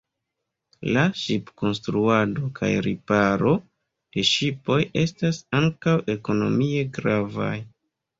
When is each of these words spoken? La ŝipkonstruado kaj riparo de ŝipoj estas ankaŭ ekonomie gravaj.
La 0.93 1.01
ŝipkonstruado 1.23 2.47
kaj 2.59 2.69
riparo 2.87 3.51
de 4.15 4.23
ŝipoj 4.29 4.79
estas 5.03 5.41
ankaŭ 5.59 5.95
ekonomie 6.15 6.89
gravaj. 6.97 7.53